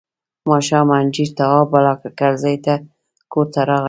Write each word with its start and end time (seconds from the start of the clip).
ماښام 0.49 0.87
انجنیر 0.99 1.29
تواب 1.37 1.67
بالاکرزی 1.71 2.55
کور 3.31 3.45
ته 3.53 3.61
راغی. 3.69 3.79